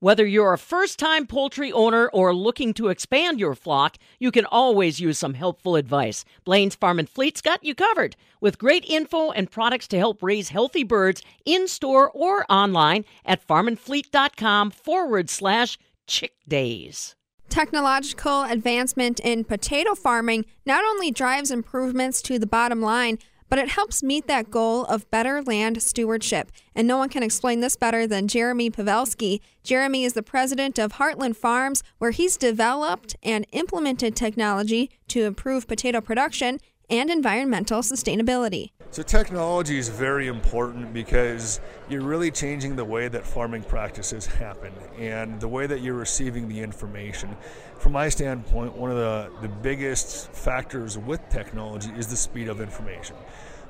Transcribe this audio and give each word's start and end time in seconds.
Whether 0.00 0.26
you're 0.26 0.52
a 0.52 0.58
first 0.58 0.98
time 0.98 1.26
poultry 1.26 1.72
owner 1.72 2.08
or 2.08 2.34
looking 2.34 2.74
to 2.74 2.88
expand 2.88 3.40
your 3.40 3.54
flock, 3.54 3.96
you 4.18 4.30
can 4.30 4.44
always 4.44 5.00
use 5.00 5.16
some 5.16 5.32
helpful 5.32 5.74
advice. 5.74 6.22
Blain's 6.44 6.74
Farm 6.74 6.98
and 6.98 7.08
Fleet's 7.08 7.40
got 7.40 7.64
you 7.64 7.74
covered 7.74 8.14
with 8.38 8.58
great 8.58 8.84
info 8.84 9.30
and 9.30 9.50
products 9.50 9.88
to 9.88 9.98
help 9.98 10.22
raise 10.22 10.50
healthy 10.50 10.84
birds 10.84 11.22
in 11.46 11.66
store 11.66 12.10
or 12.10 12.44
online 12.52 13.06
at 13.24 13.46
farmandfleet.com 13.46 14.70
forward 14.70 15.30
slash 15.30 15.78
chick 16.06 16.34
days. 16.46 17.16
Technological 17.48 18.42
advancement 18.42 19.18
in 19.20 19.44
potato 19.44 19.94
farming 19.94 20.44
not 20.66 20.84
only 20.84 21.10
drives 21.10 21.50
improvements 21.50 22.20
to 22.20 22.38
the 22.38 22.46
bottom 22.46 22.82
line, 22.82 23.18
but 23.48 23.58
it 23.58 23.70
helps 23.70 24.02
meet 24.02 24.26
that 24.26 24.50
goal 24.50 24.84
of 24.84 25.10
better 25.10 25.42
land 25.42 25.82
stewardship. 25.82 26.50
And 26.74 26.86
no 26.86 26.98
one 26.98 27.08
can 27.08 27.22
explain 27.22 27.60
this 27.60 27.76
better 27.76 28.06
than 28.06 28.28
Jeremy 28.28 28.70
Pavelski. 28.70 29.40
Jeremy 29.62 30.04
is 30.04 30.12
the 30.12 30.22
president 30.22 30.78
of 30.78 30.94
Heartland 30.94 31.36
Farms, 31.36 31.82
where 31.98 32.10
he's 32.10 32.36
developed 32.36 33.16
and 33.22 33.46
implemented 33.52 34.16
technology 34.16 34.90
to 35.08 35.24
improve 35.24 35.66
potato 35.66 36.00
production 36.00 36.60
and 36.88 37.10
environmental 37.10 37.80
sustainability. 37.80 38.70
So, 38.90 39.02
technology 39.02 39.78
is 39.78 39.88
very 39.88 40.28
important 40.28 40.94
because 40.94 41.60
you're 41.88 42.02
really 42.02 42.30
changing 42.30 42.76
the 42.76 42.84
way 42.84 43.08
that 43.08 43.26
farming 43.26 43.64
practices 43.64 44.26
happen 44.26 44.72
and 44.98 45.40
the 45.40 45.48
way 45.48 45.66
that 45.66 45.80
you're 45.80 45.94
receiving 45.94 46.48
the 46.48 46.60
information. 46.60 47.36
From 47.78 47.92
my 47.92 48.08
standpoint, 48.08 48.74
one 48.74 48.90
of 48.90 48.96
the, 48.96 49.30
the 49.42 49.48
biggest 49.48 50.30
factors 50.32 50.96
with 50.96 51.20
technology 51.28 51.90
is 51.96 52.06
the 52.06 52.16
speed 52.16 52.48
of 52.48 52.60
information. 52.60 53.16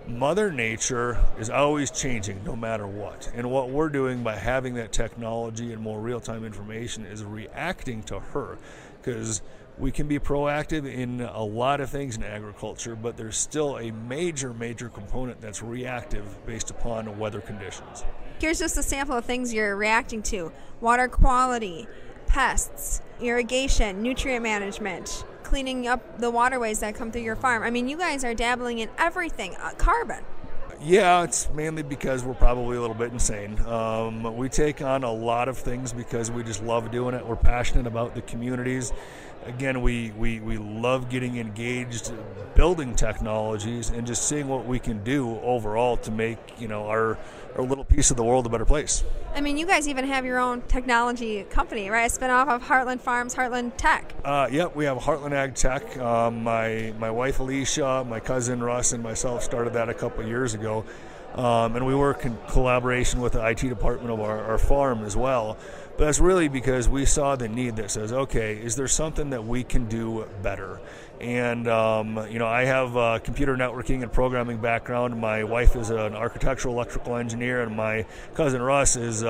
Mother 0.07 0.53
Nature 0.53 1.19
is 1.37 1.51
always 1.51 1.91
changing 1.91 2.45
no 2.45 2.55
matter 2.55 2.87
what. 2.87 3.29
And 3.35 3.51
what 3.51 3.71
we're 3.71 3.89
doing 3.89 4.23
by 4.23 4.37
having 4.37 4.75
that 4.75 4.93
technology 4.93 5.73
and 5.73 5.83
more 5.83 5.99
real 6.01 6.21
time 6.21 6.45
information 6.45 7.05
is 7.05 7.25
reacting 7.25 8.05
to 8.05 8.21
her 8.21 8.57
because 9.03 9.43
we 9.79 9.91
can 9.91 10.09
be 10.09 10.19
proactive 10.19 10.91
in 10.91 11.21
a 11.21 11.43
lot 11.43 11.81
of 11.81 11.91
things 11.91 12.17
in 12.17 12.23
agriculture, 12.23 12.97
but 12.97 13.17
there's 13.17 13.37
still 13.37 13.79
a 13.79 13.91
major, 13.91 14.55
major 14.55 14.89
component 14.89 15.41
that's 15.41 15.63
reactive 15.63 16.25
based 16.47 16.71
upon 16.71 17.19
weather 17.19 17.41
conditions. 17.41 18.05
Here's 18.39 18.59
just 18.59 18.77
a 18.77 18.83
sample 18.83 19.17
of 19.17 19.25
things 19.25 19.53
you're 19.53 19.77
reacting 19.77 20.23
to 20.25 20.53
water 20.81 21.09
quality, 21.09 21.87
pests, 22.27 23.03
irrigation, 23.21 24.03
nutrient 24.03 24.43
management, 24.43 25.25
cleaning 25.43 25.87
up 25.87 26.19
the 26.19 26.31
waterways 26.31 26.81
that 26.81 26.95
come 26.95 27.11
through 27.11 27.23
your 27.23 27.37
farm. 27.37 27.63
I 27.63 27.71
mean, 27.71 27.89
you 27.89 27.99
guys 27.99 28.25
are 28.25 28.35
dabbling 28.35 28.79
in 28.79 28.89
everything, 28.99 29.55
uh, 29.57 29.73
carbon. 29.77 30.25
Yeah, 30.83 31.23
it's 31.23 31.49
mainly 31.55 31.83
because 31.83 32.23
we're 32.23 32.35
probably 32.35 32.77
a 32.77 32.81
little 32.81 32.97
bit 32.97 33.11
insane. 33.11 33.59
Um, 33.67 34.37
we 34.37 34.51
take 34.51 34.83
on 34.83 35.05
a 35.05 35.13
lot 35.13 35.49
of 35.49 35.57
things 35.57 35.93
because 35.93 36.31
we 36.31 36.43
just 36.43 36.63
love 36.63 36.91
doing 36.91 37.15
it. 37.15 37.27
We're 37.27 37.37
passionate 37.37 37.87
about 37.87 38.15
the 38.15 38.21
communities 38.23 38.93
again, 39.45 39.83
we, 39.83 40.11
we, 40.13 40.41
we 40.41 40.59
love 40.59 41.09
getting 41.09 41.39
engaged, 41.39 42.13
building 42.55 42.95
technologies, 42.95 43.91
and 43.91 44.07
just 44.07 44.29
seeing 44.29 44.49
what 44.49 44.67
we 44.67 44.79
can 44.79 45.03
do 45.05 45.39
overall 45.41 45.97
to 45.99 46.11
make 46.11 46.39
you 46.59 46.69
know 46.69 46.87
our 46.87 47.19
our 47.57 47.65
little 47.65 47.85
piece 47.85 48.11
of 48.11 48.17
the 48.17 48.25
world 48.25 48.47
a 48.47 48.49
better 48.49 48.65
place. 48.65 49.03
I 49.35 49.41
mean, 49.41 49.57
you 49.57 49.67
guys 49.67 49.89
even 49.89 50.07
have 50.07 50.25
your 50.25 50.39
own 50.39 50.63
technology 50.63 51.43
company, 51.45 51.89
right? 51.89 52.07
A 52.07 52.11
spin 52.11 52.31
off 52.31 52.49
of 52.49 52.63
Heartland 52.63 53.01
Farms, 53.01 53.35
Heartland 53.35 53.73
Tech. 53.77 54.15
Uh, 54.25 54.49
yep, 54.51 54.75
we 54.75 54.85
have 54.85 54.99
Heartland 54.99 55.33
Ag 55.33 55.55
Tech. 55.55 55.97
Um, 55.99 56.43
my 56.43 56.93
my 56.99 57.11
wife 57.11 57.39
Alicia, 57.41 58.05
my 58.09 58.21
cousin 58.21 58.63
Russ, 58.63 58.93
and 58.93 59.03
myself 59.03 59.43
started 59.43 59.73
that 59.75 59.89
a 59.89 59.95
couple 59.95 60.27
years 60.27 60.55
ago. 60.55 60.85
Um, 61.37 61.77
and 61.77 61.87
we 61.87 61.95
work 61.95 62.25
in 62.25 62.37
collaboration 62.49 63.21
with 63.21 63.35
the 63.35 63.47
IT 63.47 63.61
department 63.61 64.11
of 64.11 64.21
our, 64.21 64.43
our 64.43 64.59
farm 64.59 65.05
as 65.05 65.15
well. 65.17 65.59
But 65.99 66.07
that's 66.07 66.19
really 66.19 66.49
because 66.49 66.89
we 66.89 67.05
saw 67.05 67.37
the 67.37 67.49
need 67.49 67.77
that 67.77 67.91
says, 67.91 68.13
okay, 68.13 68.57
is 68.57 68.77
there 68.77 68.89
something 68.89 69.31
that 69.31 69.45
we 69.45 69.63
can 69.63 69.87
do 69.87 70.27
better? 70.43 70.81
And, 71.21 71.67
um, 71.67 72.27
you 72.31 72.39
know, 72.39 72.47
I 72.47 72.65
have 72.65 72.95
a 72.97 73.21
computer 73.21 73.57
networking 73.57 74.03
and 74.03 74.13
programming 74.13 74.59
background. 74.59 75.19
My 75.19 75.45
wife 75.45 75.75
is 75.75 75.91
an 75.91 76.15
architectural 76.15 76.75
electrical 76.75 77.17
engineer, 77.17 77.63
and 77.63 77.75
my 77.75 78.05
cousin 78.35 78.61
Russ 78.61 78.97
is 78.97 79.23
an 79.23 79.29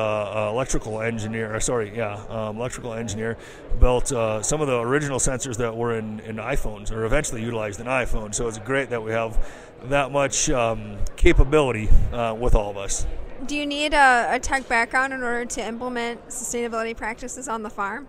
electrical 0.49 1.01
engineer. 1.01 1.59
Sorry, 1.61 1.97
yeah, 1.97 2.15
um, 2.29 2.57
electrical 2.57 2.93
engineer. 2.93 3.37
Built 3.79 4.11
uh, 4.11 4.43
some 4.43 4.61
of 4.61 4.67
the 4.67 4.81
original 4.81 5.19
sensors 5.19 5.57
that 5.59 5.77
were 5.77 5.97
in, 5.97 6.21
in 6.21 6.37
iPhones 6.37 6.91
or 6.91 7.05
eventually 7.05 7.43
utilized 7.43 7.79
in 7.79 7.87
iPhones. 7.87 8.35
So 8.35 8.49
it's 8.49 8.59
great 8.59 8.91
that 8.91 9.03
we 9.03 9.13
have 9.13 9.39
that 9.85 10.11
much 10.11 10.51
um, 10.51 10.97
capability 11.17 11.89
uh, 12.13 12.35
with 12.35 12.55
all 12.55 12.71
of 12.71 12.77
us. 12.77 13.07
Do 13.47 13.55
you 13.55 13.67
need 13.67 13.93
a, 13.95 14.29
a 14.31 14.41
tech 14.41 14.67
background 14.67 15.13
in 15.13 15.23
order 15.23 15.45
to 15.45 15.65
implement 15.65 16.29
sustainability 16.29 16.97
practices 16.97 17.49
on 17.49 17.63
the 17.63 17.71
farm? 17.71 18.09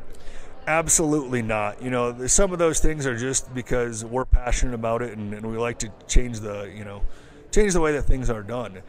Absolutely 0.68 1.42
not. 1.42 1.82
You 1.82 1.90
know, 1.90 2.28
some 2.28 2.52
of 2.52 2.60
those 2.60 2.82
things 2.82 3.06
are 3.08 3.16
just 3.18 3.54
because 3.56 4.04
we're 4.04 4.26
passionate 4.26 4.74
about 4.76 5.02
it 5.02 5.18
and, 5.18 5.34
and 5.34 5.50
we 5.50 5.58
like 5.58 5.80
to 5.80 5.92
change 6.08 6.42
the, 6.42 6.72
you 6.76 6.84
know, 6.84 7.04
change 7.52 7.72
the 7.72 7.80
way 7.80 7.94
that 7.94 8.04
things 8.04 8.30
are 8.30 8.44
done. 8.44 8.82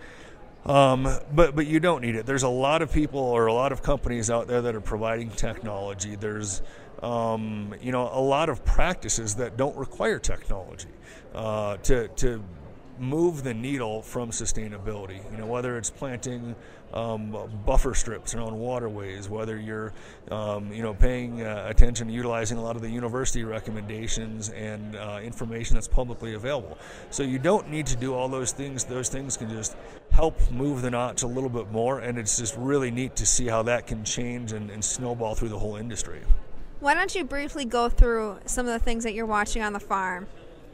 Um, 0.66 1.08
but 1.32 1.54
but 1.54 1.68
you 1.68 1.78
don't 1.78 2.02
need 2.02 2.16
it. 2.16 2.26
There's 2.26 2.42
a 2.42 2.48
lot 2.48 2.82
of 2.82 2.92
people 2.92 3.20
or 3.20 3.46
a 3.46 3.54
lot 3.54 3.70
of 3.70 3.82
companies 3.82 4.28
out 4.28 4.48
there 4.48 4.60
that 4.60 4.74
are 4.74 4.80
providing 4.80 5.30
technology. 5.30 6.16
There's 6.16 6.62
um, 7.00 7.72
you 7.80 7.92
know 7.92 8.10
a 8.12 8.20
lot 8.20 8.48
of 8.48 8.64
practices 8.64 9.36
that 9.36 9.56
don't 9.56 9.76
require 9.76 10.18
technology 10.18 10.88
uh, 11.32 11.76
to 11.78 12.08
to 12.08 12.42
move 12.98 13.42
the 13.44 13.54
needle 13.54 14.02
from 14.02 14.30
sustainability. 14.30 15.20
You 15.30 15.38
know, 15.38 15.46
whether 15.46 15.76
it's 15.78 15.90
planting 15.90 16.54
um, 16.92 17.36
buffer 17.66 17.94
strips 17.94 18.34
around 18.34 18.58
waterways, 18.58 19.28
whether 19.28 19.58
you're, 19.58 19.92
um, 20.30 20.72
you 20.72 20.82
know, 20.82 20.94
paying 20.94 21.42
uh, 21.42 21.66
attention 21.68 22.08
utilizing 22.08 22.58
a 22.58 22.62
lot 22.62 22.76
of 22.76 22.82
the 22.82 22.88
university 22.88 23.44
recommendations 23.44 24.48
and 24.50 24.96
uh, 24.96 25.20
information 25.22 25.74
that's 25.74 25.88
publicly 25.88 26.34
available. 26.34 26.78
So 27.10 27.22
you 27.22 27.38
don't 27.38 27.70
need 27.70 27.86
to 27.86 27.96
do 27.96 28.14
all 28.14 28.28
those 28.28 28.52
things. 28.52 28.84
Those 28.84 29.08
things 29.08 29.36
can 29.36 29.50
just 29.50 29.76
help 30.10 30.50
move 30.50 30.82
the 30.82 30.90
notch 30.90 31.22
a 31.22 31.26
little 31.26 31.50
bit 31.50 31.70
more, 31.70 32.00
and 32.00 32.18
it's 32.18 32.38
just 32.38 32.56
really 32.56 32.90
neat 32.90 33.16
to 33.16 33.26
see 33.26 33.46
how 33.46 33.62
that 33.64 33.86
can 33.86 34.04
change 34.04 34.52
and, 34.52 34.70
and 34.70 34.84
snowball 34.84 35.34
through 35.34 35.50
the 35.50 35.58
whole 35.58 35.76
industry. 35.76 36.20
Why 36.80 36.94
don't 36.94 37.14
you 37.14 37.24
briefly 37.24 37.64
go 37.64 37.88
through 37.88 38.38
some 38.46 38.66
of 38.66 38.72
the 38.72 38.78
things 38.78 39.04
that 39.04 39.12
you're 39.12 39.26
watching 39.26 39.62
on 39.62 39.72
the 39.72 39.80
farm? 39.80 40.26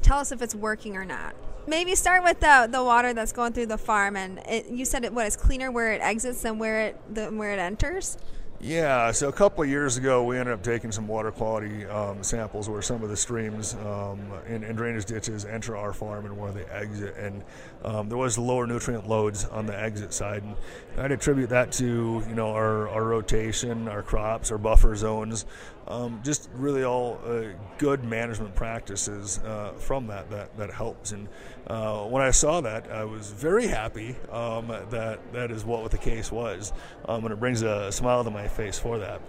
Tell 0.02 0.18
us 0.18 0.32
if 0.32 0.42
it's 0.42 0.54
working 0.54 0.96
or 0.96 1.04
not. 1.04 1.34
Maybe 1.66 1.94
start 1.94 2.22
with 2.22 2.40
the 2.40 2.68
the 2.70 2.84
water 2.84 3.14
that's 3.14 3.32
going 3.32 3.52
through 3.52 3.66
the 3.66 3.78
farm, 3.78 4.16
and 4.16 4.38
it, 4.48 4.68
you 4.68 4.84
said 4.84 5.04
it 5.04 5.12
what 5.12 5.26
is 5.26 5.36
cleaner 5.36 5.70
where 5.70 5.92
it 5.92 6.00
exits 6.02 6.42
than 6.42 6.58
where 6.58 6.80
it 6.80 7.14
than 7.14 7.38
where 7.38 7.52
it 7.52 7.58
enters. 7.58 8.18
Yeah, 8.60 9.10
so 9.10 9.28
a 9.28 9.32
couple 9.32 9.62
of 9.62 9.68
years 9.68 9.98
ago, 9.98 10.24
we 10.24 10.38
ended 10.38 10.54
up 10.54 10.62
taking 10.62 10.90
some 10.90 11.06
water 11.06 11.30
quality 11.30 11.84
um, 11.84 12.22
samples 12.22 12.66
where 12.66 12.80
some 12.80 13.02
of 13.02 13.10
the 13.10 13.16
streams 13.16 13.74
um, 13.74 14.20
and, 14.46 14.64
and, 14.64 14.74
drainage 14.74 15.04
ditches 15.04 15.44
enter 15.44 15.76
our 15.76 15.92
farm 15.92 16.24
and 16.24 16.38
where 16.38 16.50
they 16.50 16.64
exit, 16.64 17.14
and 17.18 17.42
um, 17.84 18.08
there 18.08 18.16
was 18.16 18.38
lower 18.38 18.66
nutrient 18.66 19.06
loads 19.06 19.44
on 19.44 19.66
the 19.66 19.78
exit 19.78 20.14
side. 20.14 20.42
And 20.44 20.56
I'd 20.96 21.12
attribute 21.12 21.50
that 21.50 21.72
to 21.72 21.84
you 22.26 22.34
know 22.34 22.52
our, 22.52 22.88
our 22.88 23.04
rotation, 23.04 23.86
our 23.86 24.02
crops, 24.02 24.50
our 24.50 24.56
buffer 24.56 24.96
zones, 24.96 25.44
um, 25.86 26.20
just 26.24 26.48
really 26.54 26.84
all 26.84 27.20
uh, 27.26 27.44
good 27.78 28.04
management 28.04 28.54
practices 28.54 29.38
uh, 29.40 29.72
from 29.78 30.06
that 30.06 30.30
that 30.30 30.56
that 30.56 30.70
helps. 30.70 31.12
And 31.12 31.28
uh, 31.66 32.04
when 32.04 32.22
I 32.22 32.30
saw 32.30 32.60
that, 32.62 32.90
I 32.90 33.04
was 33.04 33.30
very 33.30 33.66
happy 33.66 34.16
um, 34.30 34.68
that 34.90 35.20
that 35.32 35.50
is 35.50 35.64
what 35.64 35.90
the 35.90 35.98
case 35.98 36.32
was, 36.32 36.72
um, 37.06 37.24
and 37.24 37.32
it 37.32 37.40
brings 37.40 37.62
a 37.62 37.92
smile 37.92 38.24
to 38.24 38.30
my 38.30 38.48
face 38.48 38.78
for 38.78 38.98
that. 38.98 39.20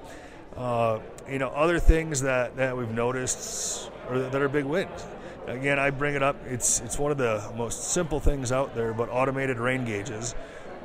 Uh, 0.56 1.00
you 1.30 1.38
know, 1.38 1.50
other 1.50 1.80
things 1.80 2.22
that, 2.22 2.56
that 2.56 2.78
we've 2.78 2.92
noticed 2.92 3.92
are, 4.10 4.20
that 4.20 4.42
are 4.42 4.48
big 4.48 4.64
wins. 4.64 5.06
Again, 5.48 5.78
I 5.78 5.90
bring 5.90 6.16
it 6.16 6.24
up. 6.24 6.38
It's 6.48 6.80
it's 6.80 6.98
one 6.98 7.12
of 7.12 7.18
the 7.18 7.52
most 7.56 7.92
simple 7.92 8.20
things 8.20 8.52
out 8.52 8.74
there, 8.74 8.94
but 8.94 9.10
automated 9.10 9.60
rain 9.60 9.86
gauges. 9.86 10.34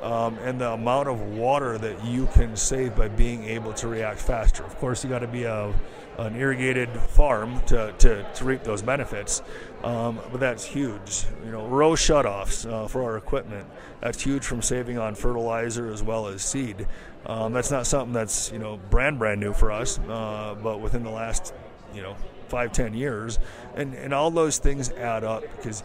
Um, 0.01 0.37
and 0.39 0.59
the 0.59 0.71
amount 0.71 1.09
of 1.09 1.21
water 1.21 1.77
that 1.77 2.03
you 2.03 2.27
can 2.33 2.55
save 2.55 2.95
by 2.95 3.07
being 3.07 3.43
able 3.43 3.71
to 3.73 3.87
react 3.87 4.19
faster. 4.19 4.63
Of 4.63 4.77
course, 4.77 5.03
you 5.03 5.09
got 5.09 5.19
to 5.19 5.27
be 5.27 5.43
a, 5.43 5.71
an 6.17 6.35
irrigated 6.35 6.89
farm 6.89 7.61
to, 7.67 7.93
to, 7.99 8.25
to 8.33 8.45
reap 8.45 8.63
those 8.63 8.81
benefits, 8.81 9.43
um, 9.83 10.19
but 10.31 10.39
that's 10.39 10.65
huge. 10.65 11.25
You 11.45 11.51
know, 11.51 11.67
row 11.67 11.91
shutoffs 11.91 12.71
uh, 12.71 12.87
for 12.87 13.03
our 13.03 13.17
equipment. 13.17 13.67
That's 14.01 14.21
huge 14.21 14.43
from 14.43 14.63
saving 14.63 14.97
on 14.97 15.13
fertilizer 15.13 15.91
as 15.91 16.01
well 16.01 16.27
as 16.27 16.41
seed. 16.41 16.87
Um, 17.25 17.53
that's 17.53 17.69
not 17.69 17.85
something 17.85 18.13
that's 18.13 18.51
you 18.51 18.59
know 18.59 18.79
brand 18.89 19.19
brand 19.19 19.39
new 19.39 19.53
for 19.53 19.71
us, 19.71 19.99
uh, 20.09 20.55
but 20.61 20.81
within 20.81 21.03
the 21.03 21.11
last 21.11 21.53
you 21.93 22.01
know 22.01 22.15
five 22.47 22.71
ten 22.71 22.93
years, 22.93 23.39
and 23.75 23.93
and 23.93 24.13
all 24.13 24.31
those 24.31 24.57
things 24.57 24.91
add 24.91 25.23
up 25.23 25.43
because 25.55 25.83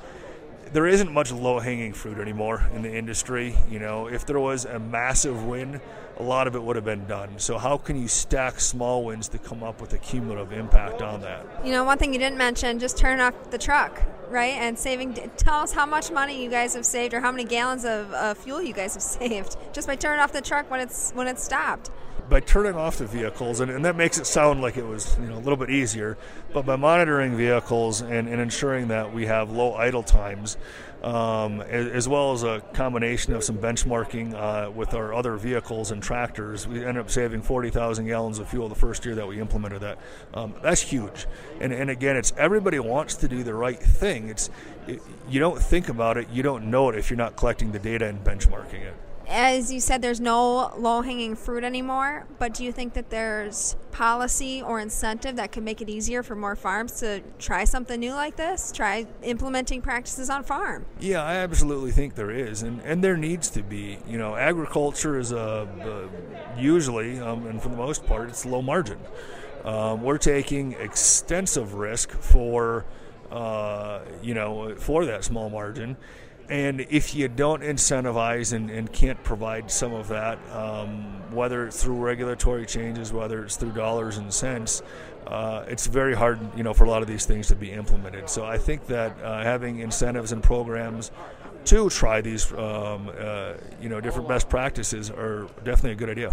there 0.73 0.87
isn't 0.87 1.13
much 1.13 1.33
low 1.33 1.59
hanging 1.59 1.93
fruit 1.93 2.19
anymore 2.19 2.67
in 2.75 2.83
the 2.83 2.95
industry. 2.95 3.55
You 3.71 3.79
know, 3.79 4.09
if 4.09 4.27
there 4.27 4.41
was 4.41 4.65
a 4.65 4.79
massive 4.79 5.45
win, 5.45 5.81
a 6.19 6.23
lot 6.23 6.47
of 6.47 6.55
it 6.55 6.63
would 6.63 6.77
have 6.77 6.85
been 6.85 7.07
done. 7.07 7.39
So 7.39 7.59
how 7.59 7.77
can 7.77 8.01
you 8.01 8.09
stack 8.09 8.59
small 8.61 9.05
wins 9.05 9.29
to 9.29 9.39
come 9.39 9.63
up 9.63 9.81
with 9.81 9.93
a 9.93 9.99
cumulative 9.99 10.53
impact 10.53 11.03
on 11.03 11.21
that? 11.21 11.47
You 11.65 11.73
know, 11.73 11.85
one 11.85 11.99
thing 11.99 12.13
you 12.13 12.19
didn't 12.19 12.39
mention, 12.39 12.79
just 12.79 12.97
turn 12.97 13.21
off 13.21 13.51
the 13.51 13.59
truck, 13.59 14.03
right? 14.29 14.55
And 14.55 14.79
saving. 14.79 15.15
Tell 15.37 15.61
us 15.61 15.73
how 15.73 15.87
much 15.87 16.11
money 16.11 16.43
you 16.43 16.51
guys 16.51 16.75
have 16.75 16.87
saved, 16.87 17.15
or 17.15 17.21
how 17.21 17.31
many 17.31 17.45
gallons 17.45 17.85
of 17.85 18.13
uh, 18.13 18.35
fuel 18.35 18.63
you 18.63 18.73
guys 18.73 18.95
have 18.95 19.03
saved 19.23 19.57
just 19.73 19.87
by 19.87 19.97
turning 19.97 20.21
off 20.21 20.33
the 20.33 20.41
truck 20.41 20.71
when 20.71 20.81
it's 20.81 21.13
when 21.13 21.27
it's 21.27 21.45
stopped. 21.45 21.91
By 22.29 22.41
turning 22.41 22.75
off 22.75 22.99
the 22.99 23.07
vehicles, 23.07 23.61
and, 23.61 23.71
and 23.71 23.85
that 23.85 23.97
makes 23.97 24.19
it 24.19 24.27
sound 24.27 24.61
like 24.61 24.77
it 24.77 24.87
was 24.87 25.17
you 25.21 25.27
know 25.27 25.37
a 25.37 25.39
little 25.39 25.57
bit 25.57 25.71
easier, 25.71 26.17
but 26.53 26.67
by 26.67 26.77
monitoring 26.77 27.37
vehicles 27.37 28.01
and, 28.01 28.29
and 28.29 28.41
ensuring 28.41 28.89
that 28.89 29.13
we 29.13 29.27
have 29.27 29.51
low 29.51 29.75
idle 29.75 30.03
times, 30.03 30.57
um, 31.03 31.61
as, 31.61 31.87
as, 31.89 32.09
well 32.09 32.33
as 32.33 32.43
a 32.43 32.63
combination 32.73 33.35
of 33.35 33.45
some 33.45 33.59
benchmarking 33.59 34.35
uh, 34.35 34.71
with 34.71 34.95
our 34.95 35.15
other 35.15 35.37
vehicles 35.37 35.91
and 35.91 36.03
tractors, 36.03 36.67
we 36.67 36.79
ended 36.79 36.99
up 36.99 37.11
saving 37.11 37.43
40,000 37.43 38.07
gallons 38.07 38.39
of 38.39 38.49
fuel 38.49 38.69
the 38.69 38.75
first 38.75 39.05
year 39.05 39.15
that 39.15 39.29
we 39.29 39.41
implemented 39.41 39.83
that. 39.83 39.99
Um, 40.35 40.55
that's 40.63 40.81
huge. 40.81 41.27
And, 41.61 41.73
and 41.73 41.91
again, 41.91 42.17
it's 42.17 42.33
everybody 42.37 42.79
wants 42.79 43.17
to 43.17 43.29
do 43.29 43.45
the 43.45 43.55
right 43.55 43.79
thing. 43.79 44.31
It's 44.31 44.51
it, 44.89 45.01
you 45.29 45.39
don't 45.39 45.61
think 45.61 45.89
about 45.89 46.17
it, 46.17 46.29
you 46.31 46.43
don't 46.43 46.71
know 46.71 46.89
it 46.89 46.97
if 46.97 47.11
you're 47.11 47.17
not 47.17 47.37
collecting 47.37 47.73
the 47.73 47.79
data 47.79 48.07
and 48.07 48.25
benchmarking 48.25 48.83
it 48.83 48.95
as 49.29 49.73
you 49.73 49.81
said, 49.81 50.03
there's 50.03 50.21
no 50.21 50.73
low 50.77 51.03
hanging 51.03 51.35
fruit 51.35 51.65
anymore, 51.65 52.27
but 52.39 52.55
do 52.55 52.65
you 52.65 52.73
think 52.73 52.95
that 52.95 53.11
there's 53.11 53.77
policy 53.91 54.63
or 54.63 54.79
incentive 54.79 55.37
that 55.37 55.53
could 55.53 55.65
make 55.65 55.81
it 55.81 55.89
easier 55.89 56.23
for 56.23 56.37
more 56.37 56.55
farms 56.55 56.93
to 57.01 57.21
try 57.39 57.65
something 57.65 57.99
new 57.99 58.13
like 58.13 58.37
this? 58.37 58.71
Try 58.71 59.07
implementing 59.23 59.83
practices 59.83 60.31
on 60.31 60.45
farm? 60.45 60.87
Yeah, 61.01 61.23
I 61.23 61.37
absolutely 61.37 61.91
think 61.91 62.15
there 62.15 62.31
is, 62.31 62.63
and, 62.63 62.81
and 62.83 63.03
there 63.03 63.17
needs 63.17 63.51
to 63.51 63.63
be. 63.63 63.99
You 64.07 64.19
know, 64.19 64.37
agriculture 64.37 65.19
is 65.19 65.33
a, 65.33 66.09
usually, 66.57 67.19
um, 67.19 67.47
and 67.47 67.61
for 67.61 67.69
the 67.69 67.77
most 67.77 68.07
part, 68.07 68.29
it's 68.29 68.47
low 68.47 68.63
margin. 68.63 68.99
Um, 69.65 70.03
we're 70.03 70.19
taking 70.19 70.73
extensive 70.73 71.75
risk 71.75 72.13
for, 72.13 72.85
uh, 73.33 74.01
you 74.23 74.35
know, 74.35 74.77
for 74.77 75.05
that 75.07 75.25
small 75.25 75.51
margin 75.51 75.97
and 76.49 76.81
if 76.91 77.15
you 77.15 77.29
don't 77.29 77.63
incentivize 77.63 78.53
and, 78.53 78.71
and 78.71 78.93
can't 78.93 79.23
provide 79.25 79.71
some 79.71 79.93
of 79.93 80.09
that, 80.09 80.39
um, 80.53 81.03
whether 81.33 81.67
it's 81.67 81.83
through 81.83 81.97
regulatory 81.97 82.67
changes, 82.67 83.13
whether 83.13 83.45
it's 83.45 83.57
through 83.57 83.73
dollars 83.73 84.17
and 84.17 84.33
cents, 84.33 84.83
uh, 85.27 85.65
it's 85.67 85.87
very 85.87 86.15
hard, 86.15 86.39
you 86.57 86.63
know, 86.63 86.73
for 86.73 86.85
a 86.85 86.91
lot 86.91 87.03
of 87.03 87.09
these 87.09 87.27
things 87.27 87.49
to 87.49 87.57
be 87.57 87.73
implemented. 87.73 88.31
So 88.31 88.45
I 88.45 88.59
think 88.59 88.87
that 88.87 89.21
uh, 89.21 89.43
having 89.43 89.81
incentives 89.81 90.31
and 90.31 90.43
programs 90.43 91.11
to 91.67 91.91
try 91.91 92.21
these, 92.21 92.53
um, 92.53 93.11
uh, 93.19 93.55
you 93.81 93.89
know, 93.89 94.01
different 94.01 94.29
best 94.29 94.49
practices 94.49 95.11
are 95.11 95.49
definitely 95.65 95.93
a 95.93 95.95
good 95.97 96.11
idea. 96.11 96.33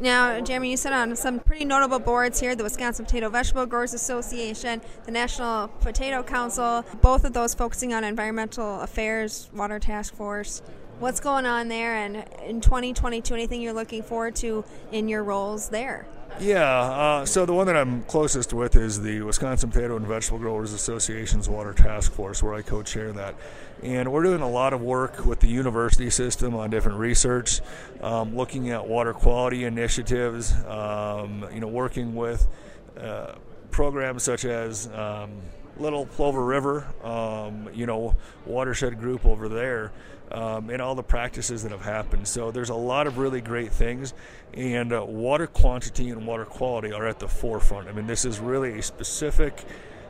Now, 0.00 0.40
Jeremy, 0.40 0.70
you 0.70 0.76
sit 0.76 0.92
on 0.92 1.16
some 1.16 1.40
pretty 1.40 1.64
notable 1.64 1.98
boards 1.98 2.38
here: 2.38 2.54
the 2.54 2.64
Wisconsin 2.64 3.04
Potato 3.06 3.30
Vegetable 3.30 3.64
Growers 3.66 3.94
Association, 3.94 4.82
the 5.04 5.12
National 5.12 5.68
Potato 5.68 6.22
Council. 6.22 6.84
Both 7.00 7.24
of 7.24 7.32
those 7.32 7.54
focusing 7.54 7.94
on 7.94 8.04
environmental 8.04 8.80
affairs, 8.80 9.48
water 9.54 9.78
task 9.78 10.14
force. 10.14 10.62
What's 10.98 11.20
going 11.20 11.46
on 11.46 11.68
there, 11.68 11.94
and 11.94 12.24
in 12.46 12.60
2022, 12.60 13.34
anything 13.34 13.60
you're 13.60 13.72
looking 13.72 14.02
forward 14.02 14.34
to 14.36 14.64
in 14.92 15.08
your 15.08 15.24
roles 15.24 15.68
there? 15.68 16.06
Yeah, 16.38 16.80
uh, 16.80 17.24
so 17.24 17.46
the 17.46 17.54
one 17.54 17.66
that 17.66 17.76
I'm 17.76 18.02
closest 18.02 18.52
with 18.52 18.76
is 18.76 19.00
the 19.00 19.22
Wisconsin 19.22 19.70
Potato 19.70 19.96
and 19.96 20.06
Vegetable 20.06 20.38
Growers 20.38 20.74
Association's 20.74 21.48
Water 21.48 21.72
Task 21.72 22.12
Force, 22.12 22.42
where 22.42 22.52
I 22.52 22.60
co 22.60 22.82
chair 22.82 23.10
that. 23.12 23.34
And 23.82 24.12
we're 24.12 24.22
doing 24.22 24.42
a 24.42 24.48
lot 24.48 24.74
of 24.74 24.82
work 24.82 25.24
with 25.24 25.40
the 25.40 25.46
university 25.46 26.10
system 26.10 26.54
on 26.54 26.68
different 26.68 26.98
research, 26.98 27.60
um, 28.02 28.36
looking 28.36 28.68
at 28.68 28.86
water 28.86 29.14
quality 29.14 29.64
initiatives, 29.64 30.52
um, 30.66 31.46
you 31.54 31.60
know, 31.60 31.68
working 31.68 32.14
with 32.14 32.46
uh, 33.00 33.36
programs 33.70 34.22
such 34.22 34.44
as 34.44 34.88
um, 34.88 35.30
Little 35.78 36.06
Plover 36.06 36.44
River, 36.44 36.86
um, 37.04 37.68
you 37.74 37.86
know, 37.86 38.16
watershed 38.44 38.98
group 38.98 39.26
over 39.26 39.48
there 39.48 39.92
um, 40.32 40.70
and 40.70 40.80
all 40.82 40.94
the 40.94 41.02
practices 41.02 41.62
that 41.62 41.72
have 41.72 41.82
happened. 41.82 42.26
So 42.26 42.50
there's 42.50 42.70
a 42.70 42.74
lot 42.74 43.06
of 43.06 43.18
really 43.18 43.40
great 43.40 43.72
things, 43.72 44.14
and 44.54 44.92
uh, 44.92 45.04
water 45.04 45.46
quantity 45.46 46.10
and 46.10 46.26
water 46.26 46.44
quality 46.44 46.92
are 46.92 47.06
at 47.06 47.18
the 47.18 47.28
forefront. 47.28 47.88
I 47.88 47.92
mean, 47.92 48.06
this 48.06 48.24
is 48.24 48.38
really 48.38 48.78
a 48.78 48.82
specific 48.82 49.64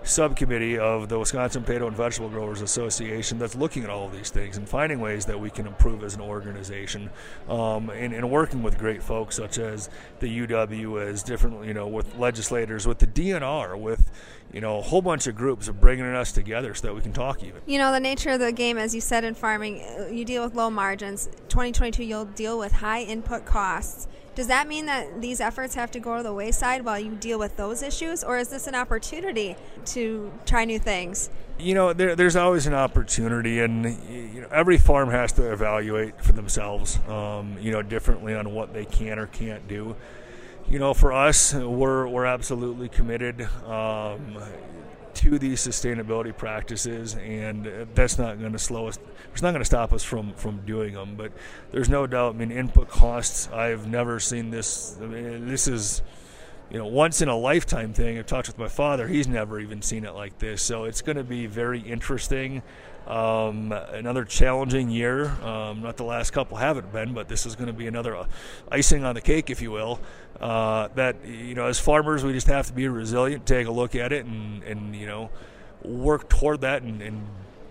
subcommittee 0.07 0.79
of 0.79 1.09
the 1.09 1.19
Wisconsin 1.19 1.65
Potato 1.65 1.89
and 1.89 1.97
Vegetable 1.97 2.29
Growers 2.29 2.61
Association 2.61 3.41
that's 3.41 3.57
looking 3.57 3.83
at 3.83 3.91
all 3.91 4.07
of 4.07 4.13
these 4.13 4.31
things 4.31 4.57
and 4.57 4.69
finding 4.69 5.01
ways 5.01 5.27
that 5.27 5.39
we 5.39 5.51
can 5.51 5.67
improve 5.67 6.05
as 6.05 6.15
an 6.15 6.21
organization, 6.21 7.11
um, 7.49 7.91
and, 7.91 8.15
and, 8.15 8.31
working 8.31 8.63
with 8.63 8.79
great 8.79 9.03
folks 9.03 9.37
such 9.37 9.59
as 9.59 9.91
the 10.21 10.47
UW, 10.47 11.05
as 11.05 11.25
different, 11.25 11.65
you 11.65 11.75
know, 11.75 11.89
with 11.89 12.17
legislators, 12.17 12.87
with 12.87 12.99
the 12.99 13.07
DNR, 13.07 13.79
with 13.79 14.11
you 14.53 14.61
know, 14.61 14.79
a 14.79 14.83
whole 14.83 15.03
bunch 15.03 15.27
of 15.27 15.37
groups 15.37 15.69
are 15.69 15.73
bringing 15.73 16.07
us 16.07 16.33
together 16.33 16.75
so 16.75 16.89
that 16.89 16.95
we 16.95 17.01
can 17.01 17.13
talk 17.13 17.43
even. 17.43 17.61
You 17.67 17.79
know, 17.79 17.93
the 17.93 18.01
nature 18.01 18.31
of 18.31 18.41
the 18.41 18.53
game, 18.53 18.79
as 18.79 18.95
you 18.95 19.01
said 19.01 19.25
in 19.25 19.35
farming, 19.35 19.83
uh, 19.83 20.07
you 20.07 20.25
deal 20.25 20.45
with 20.45 20.55
low 20.55 20.71
margins. 20.71 21.27
2022, 21.49 22.05
you'll 22.05 22.25
deal 22.25 22.59
with 22.59 22.73
high 22.73 23.03
input 23.03 23.45
costs. 23.45 24.09
Does 24.35 24.49
that 24.49 24.69
mean 24.69 24.85
that 24.87 25.23
these 25.23 25.41
efforts 25.41 25.75
have 25.75 25.91
to 25.93 26.01
go 26.01 26.19
to 26.19 26.23
the 26.23 26.33
wayside 26.33 26.85
while 26.85 26.99
you 26.99 27.15
deal 27.15 27.39
with 27.39 27.57
those 27.57 27.83
issues, 27.83 28.23
or 28.23 28.37
is 28.37 28.49
this 28.49 28.67
an 28.67 28.75
opportunity 28.75 29.57
to 29.87 30.31
try 30.45 30.67
new 30.67 30.79
things? 30.79 31.31
You 31.59 31.73
know, 31.75 31.95
there, 31.95 32.15
there's 32.15 32.37
always 32.37 32.67
an 32.67 32.75
opportunity, 32.75 33.61
and 33.61 33.85
you 34.11 34.43
know, 34.43 34.49
every 34.51 34.77
farm 34.77 35.09
has 35.09 35.33
to 35.33 35.53
evaluate 35.53 36.23
for 36.23 36.33
themselves, 36.33 36.99
um, 37.09 37.57
you 37.59 37.73
know, 37.73 37.81
differently 37.81 38.35
on 38.35 38.53
what 38.53 38.75
they 38.75 38.85
can 38.85 39.19
or 39.19 39.27
can't 39.27 39.67
do 39.69 39.97
you 40.69 40.79
know, 40.79 40.95
for 40.95 41.13
us, 41.13 41.55
we're 41.55 42.09
we're 42.09 42.27
absolutely 42.27 42.89
committed 42.89 43.43
um, 43.65 44.39
to 45.15 45.39
these 45.39 45.67
sustainability 45.67 46.37
practices, 46.37 47.15
and 47.15 47.89
that's 47.95 48.19
not 48.19 48.41
going 48.41 48.53
to 48.53 48.59
slow 48.59 48.89
us. 48.89 48.99
It's 49.33 49.43
not 49.43 49.51
going 49.53 49.61
to 49.61 49.67
stop 49.67 49.93
us 49.93 50.03
from 50.03 50.35
from 50.35 50.63
doing 50.67 50.95
them. 50.95 51.15
But 51.17 51.33
there's 51.71 51.89
no 51.89 52.07
doubt. 52.07 52.35
I 52.35 52.39
mean, 52.39 52.51
input 52.51 52.89
costs. 52.89 53.49
I've 53.53 53.87
never 53.87 54.19
seen 54.19 54.51
this. 54.51 54.99
I 55.01 55.07
mean, 55.07 55.49
this 55.49 55.69
is 55.69 56.03
you 56.71 56.79
know, 56.79 56.87
once 56.87 57.23
in 57.23 57.29
a 57.29 57.37
lifetime 57.37 57.93
thing. 57.93 58.19
I've 58.19 58.27
talked 58.27 58.49
with 58.49 58.59
my 58.59 58.69
father; 58.69 59.09
he's 59.09 59.29
never 59.29 59.61
even 59.61 59.83
seen 59.83 60.05
it 60.05 60.15
like 60.15 60.39
this. 60.39 60.63
So 60.63 60.85
it's 60.85 61.03
going 61.03 61.17
to 61.17 61.25
be 61.25 61.47
very 61.47 61.81
interesting. 61.81 62.63
Um, 63.07 63.71
another 63.71 64.25
challenging 64.25 64.91
year. 64.91 65.27
Um, 65.43 65.83
not 65.83 65.97
the 65.97 66.05
last 66.05 66.33
couple 66.33 66.57
haven't 66.57 66.93
been, 66.93 67.15
but 67.15 67.29
this 67.29 67.47
is 67.47 67.55
going 67.55 67.69
to 67.69 67.73
be 67.73 67.87
another 67.87 68.17
uh, 68.17 68.27
icing 68.73 69.05
on 69.05 69.15
the 69.15 69.21
cake, 69.21 69.49
if 69.49 69.63
you 69.63 69.71
will. 69.71 70.01
Uh, 70.41 70.89
that 70.97 71.25
you 71.25 71.55
know, 71.55 71.67
as 71.67 71.79
farmers, 71.79 72.25
we 72.25 72.33
just 72.33 72.49
have 72.49 72.67
to 72.67 72.73
be 72.73 72.89
resilient, 72.89 73.47
take 73.47 73.69
a 73.69 73.71
look 73.71 73.95
at 73.95 74.13
it, 74.13 74.27
and 74.27 74.63
and 74.65 74.97
you 74.97 75.07
know, 75.07 75.31
work 75.85 76.29
toward 76.29 76.63
that 76.63 76.83
and, 76.83 77.01
and 77.01 77.27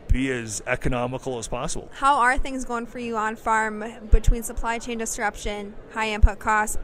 be 0.08 0.32
as 0.32 0.64
economical 0.66 1.38
as 1.38 1.50
possible. 1.50 1.90
How 1.96 2.16
are 2.16 2.38
things 2.38 2.64
going 2.64 2.86
for 2.86 3.00
you 3.00 3.18
on 3.18 3.36
farm 3.36 3.84
between 4.12 4.44
supply 4.44 4.80
chain 4.80 4.98
disruption, 4.98 5.74
high 5.92 6.12
input 6.12 6.40
costs? 6.40 6.78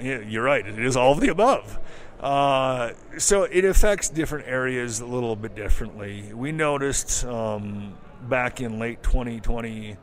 You're 0.00 0.42
right. 0.42 0.66
It 0.66 0.78
is 0.78 0.96
all 0.96 1.12
of 1.12 1.20
the 1.20 1.28
above. 1.28 1.78
Uh, 2.20 2.92
so 3.18 3.42
it 3.44 3.64
affects 3.64 4.08
different 4.08 4.48
areas 4.48 5.00
a 5.00 5.06
little 5.06 5.36
bit 5.36 5.54
differently. 5.54 6.32
We 6.32 6.52
noticed 6.52 7.24
um, 7.24 7.94
back 8.28 8.60
in 8.60 8.78
late 8.78 9.02
2020, 9.02 9.96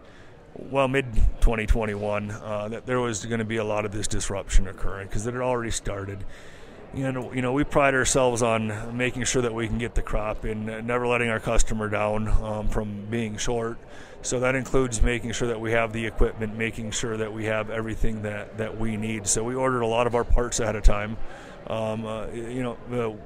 well, 0.54 0.88
mid 0.88 1.14
2021, 1.42 2.32
uh, 2.32 2.68
that 2.70 2.86
there 2.86 3.00
was 3.00 3.26
going 3.26 3.40
to 3.40 3.46
be 3.46 3.58
a 3.58 3.64
lot 3.64 3.86
of 3.86 3.92
this 3.92 4.08
disruption 4.08 4.68
occurring 4.68 5.08
because 5.08 5.26
it 5.26 5.34
had 5.34 5.42
already 5.42 5.72
started. 5.72 6.24
And 6.94 7.34
you 7.34 7.42
know, 7.42 7.54
we 7.54 7.64
pride 7.64 7.94
ourselves 7.94 8.42
on 8.42 8.98
making 8.98 9.24
sure 9.24 9.42
that 9.42 9.54
we 9.54 9.68
can 9.68 9.78
get 9.78 9.96
the 9.96 10.02
crop 10.02 10.44
and 10.44 10.66
never 10.86 11.08
letting 11.08 11.30
our 11.30 11.40
customer 11.40 11.88
down 11.88 12.28
um, 12.28 12.68
from 12.68 13.06
being 13.10 13.38
short. 13.38 13.78
So 14.24 14.42
that 14.42 14.56
includes 14.56 15.02
making 15.02 15.32
sure 15.32 15.48
that 15.48 15.60
we 15.60 15.72
have 15.72 15.94
the 15.94 16.06
equipment, 16.06 16.58
making 16.58 16.92
sure 16.92 17.18
that 17.18 17.34
we 17.34 17.46
have 17.46 17.70
everything 17.70 18.22
that, 18.24 18.58
that 18.58 18.78
we 18.78 18.98
need. 18.98 19.26
So 19.26 19.44
we 19.44 19.56
ordered 19.56 19.82
a 19.82 19.88
lot 19.88 20.06
of 20.06 20.16
our 20.16 20.24
parts 20.24 20.60
ahead 20.60 20.76
of 20.76 20.84
time. 20.84 21.18
Um, 21.68 22.06
uh, 22.06 22.28
you 22.28 22.62
know, 22.62 23.18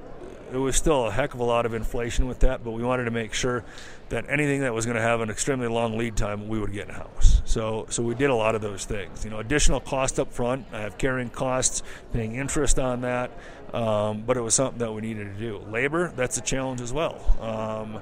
it 0.52 0.56
was 0.56 0.76
still 0.76 1.06
a 1.06 1.10
heck 1.10 1.34
of 1.34 1.40
a 1.40 1.44
lot 1.44 1.66
of 1.66 1.74
inflation 1.74 2.26
with 2.26 2.40
that, 2.40 2.64
but 2.64 2.72
we 2.72 2.82
wanted 2.82 3.04
to 3.04 3.10
make 3.10 3.32
sure 3.32 3.64
that 4.08 4.24
anything 4.28 4.60
that 4.60 4.72
was 4.72 4.86
going 4.86 4.96
to 4.96 5.02
have 5.02 5.20
an 5.20 5.30
extremely 5.30 5.66
long 5.66 5.98
lead 5.98 6.16
time, 6.16 6.48
we 6.48 6.60
would 6.60 6.72
get 6.72 6.88
in 6.88 6.94
house. 6.94 7.42
So, 7.44 7.86
so 7.88 8.02
we 8.02 8.14
did 8.14 8.30
a 8.30 8.34
lot 8.34 8.54
of 8.54 8.60
those 8.60 8.84
things. 8.84 9.24
You 9.24 9.30
know, 9.30 9.38
additional 9.38 9.80
cost 9.80 10.20
up 10.20 10.32
front. 10.32 10.66
I 10.72 10.80
have 10.80 10.96
carrying 10.96 11.30
costs, 11.30 11.82
paying 12.12 12.36
interest 12.36 12.78
on 12.78 13.00
that, 13.00 13.32
um, 13.74 14.22
but 14.22 14.36
it 14.36 14.42
was 14.42 14.54
something 14.54 14.78
that 14.78 14.92
we 14.92 15.00
needed 15.00 15.34
to 15.34 15.40
do. 15.40 15.58
Labor, 15.70 16.12
that's 16.16 16.38
a 16.38 16.42
challenge 16.42 16.80
as 16.80 16.92
well. 16.92 17.20
Um, 17.40 18.00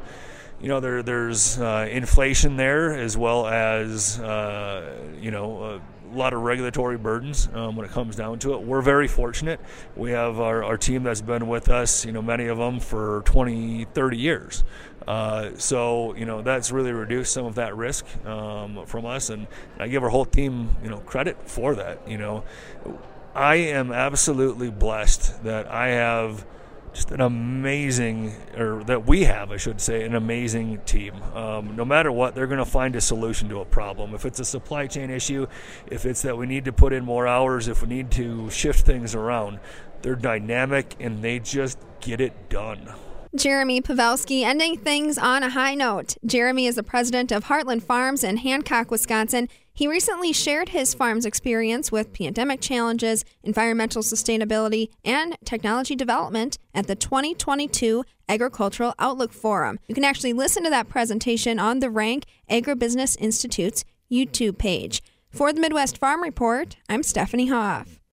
you 0.60 0.68
know, 0.68 0.80
there, 0.80 1.02
there's 1.02 1.58
uh, 1.58 1.88
inflation 1.90 2.56
there 2.56 2.94
as 2.94 3.16
well 3.16 3.46
as, 3.46 4.20
uh, 4.20 4.94
you 5.20 5.30
know, 5.30 5.62
a 5.62 5.80
lot 6.16 6.32
of 6.32 6.42
regulatory 6.42 6.96
burdens 6.98 7.48
um, 7.54 7.76
when 7.76 7.86
it 7.86 7.92
comes 7.92 8.16
down 8.16 8.38
to 8.40 8.54
it. 8.54 8.62
We're 8.62 8.82
very 8.82 9.08
fortunate. 9.08 9.60
We 9.96 10.10
have 10.12 10.40
our, 10.40 10.62
our 10.64 10.76
team 10.76 11.02
that's 11.02 11.20
been 11.20 11.46
with 11.48 11.68
us, 11.68 12.04
you 12.04 12.12
know, 12.12 12.22
many 12.22 12.46
of 12.46 12.58
them 12.58 12.80
for 12.80 13.22
20, 13.26 13.86
30 13.86 14.16
years. 14.16 14.64
Uh, 15.06 15.50
so, 15.56 16.14
you 16.14 16.24
know, 16.24 16.42
that's 16.42 16.70
really 16.70 16.92
reduced 16.92 17.32
some 17.32 17.44
of 17.44 17.56
that 17.56 17.76
risk 17.76 18.06
um, 18.26 18.86
from 18.86 19.04
us. 19.06 19.30
And 19.30 19.46
I 19.78 19.88
give 19.88 20.02
our 20.02 20.08
whole 20.08 20.24
team, 20.24 20.70
you 20.82 20.90
know, 20.90 20.98
credit 20.98 21.48
for 21.48 21.74
that. 21.74 22.08
You 22.08 22.18
know, 22.18 22.44
I 23.34 23.56
am 23.56 23.92
absolutely 23.92 24.70
blessed 24.70 25.44
that 25.44 25.66
I 25.66 25.88
have 25.88 26.46
just 26.94 27.10
an 27.10 27.20
amazing, 27.20 28.32
or 28.56 28.84
that 28.84 29.06
we 29.06 29.24
have, 29.24 29.50
I 29.50 29.56
should 29.56 29.80
say, 29.80 30.04
an 30.04 30.14
amazing 30.14 30.80
team. 30.86 31.20
Um, 31.34 31.74
no 31.76 31.84
matter 31.84 32.10
what, 32.12 32.34
they're 32.34 32.46
going 32.46 32.58
to 32.58 32.64
find 32.64 32.94
a 32.96 33.00
solution 33.00 33.48
to 33.48 33.60
a 33.60 33.64
problem. 33.64 34.14
If 34.14 34.24
it's 34.24 34.38
a 34.38 34.44
supply 34.44 34.86
chain 34.86 35.10
issue, 35.10 35.46
if 35.88 36.06
it's 36.06 36.22
that 36.22 36.38
we 36.38 36.46
need 36.46 36.64
to 36.66 36.72
put 36.72 36.92
in 36.92 37.04
more 37.04 37.26
hours, 37.26 37.68
if 37.68 37.82
we 37.82 37.88
need 37.88 38.10
to 38.12 38.48
shift 38.48 38.86
things 38.86 39.14
around, 39.14 39.58
they're 40.02 40.14
dynamic 40.14 40.94
and 41.00 41.22
they 41.22 41.40
just 41.40 41.78
get 42.00 42.20
it 42.20 42.48
done. 42.48 42.88
Jeremy 43.34 43.82
Pavelski 43.82 44.44
ending 44.44 44.78
things 44.78 45.18
on 45.18 45.42
a 45.42 45.50
high 45.50 45.74
note. 45.74 46.16
Jeremy 46.24 46.66
is 46.66 46.76
the 46.76 46.84
president 46.84 47.32
of 47.32 47.46
Heartland 47.46 47.82
Farms 47.82 48.22
in 48.22 48.36
Hancock, 48.36 48.92
Wisconsin. 48.92 49.48
He 49.76 49.88
recently 49.88 50.32
shared 50.32 50.68
his 50.68 50.94
farm's 50.94 51.26
experience 51.26 51.90
with 51.90 52.12
pandemic 52.12 52.60
challenges, 52.60 53.24
environmental 53.42 54.02
sustainability, 54.02 54.90
and 55.04 55.36
technology 55.44 55.96
development 55.96 56.58
at 56.72 56.86
the 56.86 56.94
2022 56.94 58.04
Agricultural 58.28 58.94
Outlook 59.00 59.32
Forum. 59.32 59.80
You 59.88 59.94
can 59.96 60.04
actually 60.04 60.32
listen 60.32 60.62
to 60.62 60.70
that 60.70 60.88
presentation 60.88 61.58
on 61.58 61.80
the 61.80 61.88
Renk 61.88 62.22
Agribusiness 62.48 63.18
Institute's 63.18 63.84
YouTube 64.08 64.58
page. 64.58 65.02
For 65.28 65.52
the 65.52 65.60
Midwest 65.60 65.98
Farm 65.98 66.22
Report, 66.22 66.76
I'm 66.88 67.02
Stephanie 67.02 67.48
Hoff. 67.48 68.03